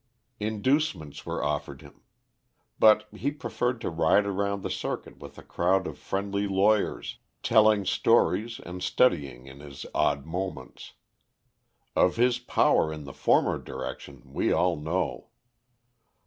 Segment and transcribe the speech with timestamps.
[0.39, 2.01] Inducements were offered him.
[2.79, 7.85] But he preferred to ride around the circuit with a crowd of friendly lawyers, telling
[7.85, 10.93] stories and studying in his odd moments.
[11.95, 15.27] Of his power in the former direction, we all know.